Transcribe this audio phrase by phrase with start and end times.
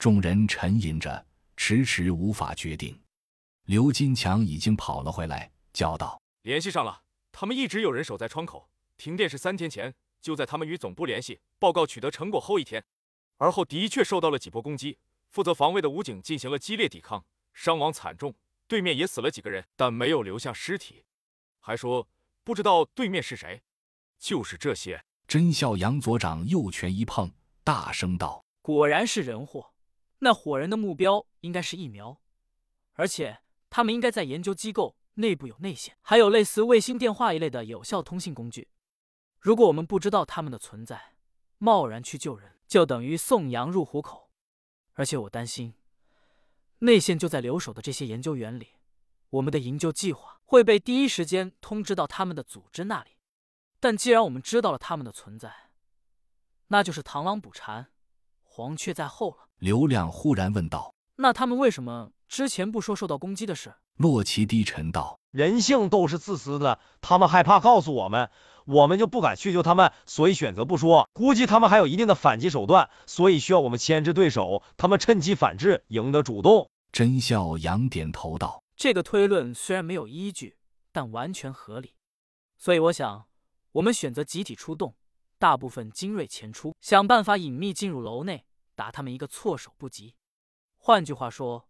[0.00, 1.26] 众人沉吟着，
[1.58, 2.98] 迟迟无法决定。
[3.66, 8.70] 刘金强已经跑了回来，叫道：“联系上了，他们一直有人守在窗口。
[8.96, 12.82] 停电是三天前，就在他们与总部联系报告取得成果后一天。
[13.36, 14.96] 而后的确受到了几波攻击，
[15.28, 17.22] 负责防卫的武警进行了激烈抵抗，
[17.52, 18.34] 伤亡惨重，
[18.66, 21.04] 对面也死了几个人，但没有留下尸体。
[21.60, 22.08] 还说
[22.42, 23.60] 不知道对面是谁。
[24.18, 27.30] 就是这些。”甄笑阳左掌右拳一碰，
[27.62, 29.74] 大声道：“果然是人祸！
[30.20, 32.20] 那伙人的目标应该是疫苗，
[32.94, 33.40] 而且……”
[33.72, 38.66] 他们应该在研究机构内部有内线，还有类似卫星电话一类的有效通信工具。
[39.38, 41.14] 如果我们不知道他们的存在，
[41.58, 44.32] 贸然去救人，就等于送羊入虎口。
[44.94, 45.74] 而且我担心，
[46.80, 48.70] 内线就在留守的这些研究员里，
[49.30, 53.12] 我们的营救计划会被第一时间通知到他们的组织那里。
[53.78, 55.70] 但既然我们知道了他们的存在，
[56.66, 57.92] 那就是螳螂捕蝉，
[58.60, 59.48] 黄雀在后了。
[59.58, 68.28] 刘亮忽然问道：“那他们为什么？”之前不说受到攻击的事，洛奇低沉道：“人性都是自私的，他们害怕告诉我们，
[68.66, 71.08] 我们就不敢去救他们，所以选择不说。
[71.14, 80.58] 估计他们还有一定的反击手段，所以需要我们牵制对手，他们趁机反制，赢得主动。”甄笑阳点头道：“这个推论虽然没有依据，
[80.92, 81.94] 但完全合理。
[82.58, 83.24] 所以我想，
[83.72, 84.94] 我们选择集体出动，
[85.38, 88.44] 大部分精锐前出，想办法隐秘进入楼内，
[88.80, 90.14] 打他们一个措手不及。
[90.78, 91.66] 换句话说。”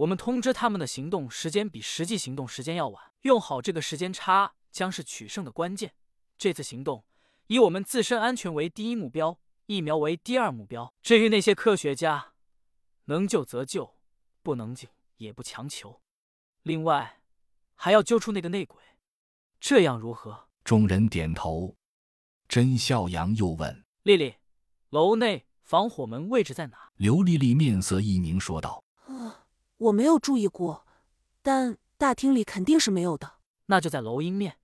[0.00, 5.94] 我们通知他们的行动时间比实际行动时间要晚，用好这个时间差将是取胜的关键。
[6.36, 7.06] 这次行动
[7.46, 10.92] 以我们自身安全为第一目标，疫苗为第二目标。
[11.00, 12.34] 至于那些科学家，
[13.06, 13.96] 能救则救，
[14.42, 16.02] 不能救也不强求。
[16.62, 17.22] 另外，
[17.74, 18.82] 还要揪出那个内鬼，
[19.58, 20.50] 这样如何？
[20.62, 21.74] 众人点头。
[22.46, 24.34] 甄孝阳又问丽丽
[24.90, 28.84] ：“楼内防火门位置在哪？”刘丽丽面色一凝，说道。
[29.78, 30.86] 我没有注意过，
[31.42, 33.38] 但大厅里肯定是没有的。
[33.66, 34.58] 那就在楼阴面。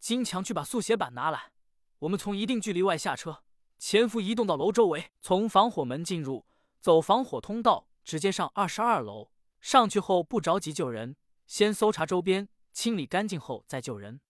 [0.00, 1.52] 金强去把速写板拿来，
[2.00, 3.44] 我们从一定距离外下车，
[3.78, 6.44] 潜伏移动到楼周围，从防火门进入，
[6.80, 9.30] 走防火通道，直接上二十二楼。
[9.60, 11.14] 上去后不着急救人，
[11.46, 14.20] 先搜查周边，清理干净后再救人。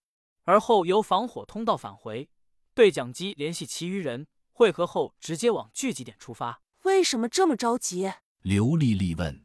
[0.45, 2.29] 而后由防火通道返回，
[2.75, 4.27] 对讲机联系其余人，
[4.57, 6.63] 汇合后直接往聚集点出发。
[6.85, 8.13] 为什么这么着急？
[8.43, 9.45] 刘丽丽问。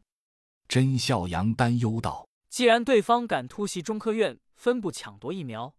[0.68, 5.74] 甄孝阳担忧道：“既然对方敢突袭中科院分部抢夺疫苗，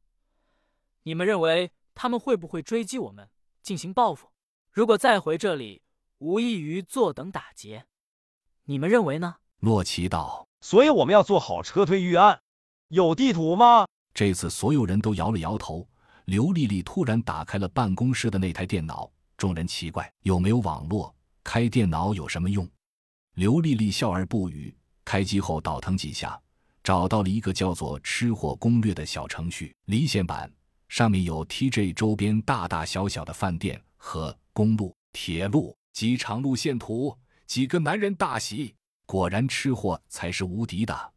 [1.05, 3.31] 你们认为他们会不会追击我们
[3.63, 4.33] 进行报复？
[4.73, 5.83] 如果再回这里，
[6.19, 7.87] 无异于坐等打劫。
[8.65, 12.41] 你们认为呢？”洛奇道：“所以我们要做好撤退预案。
[12.89, 15.89] 有地图吗？”这次所有人都摇了摇头。
[16.25, 21.15] 刘丽丽突然打开了办公室的那台电脑，众人奇怪：有没有网络？
[21.43, 22.69] 开电脑有什么用？
[23.37, 24.77] 刘丽丽笑而不语。
[25.03, 26.39] 开机后倒腾几下，
[26.85, 30.53] 找到了一个叫做“吃货攻略”的小程序，离线版
[30.91, 37.17] 上面有 TJ 周边大大小小的饭店和公路、铁路、机场路线图。
[37.47, 38.75] 几个男人大喜，
[39.07, 41.13] 果然吃货才是无敌的。